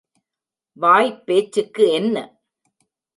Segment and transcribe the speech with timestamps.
[0.77, 2.15] வாய்ப் பேச்சுக்கு என்ன?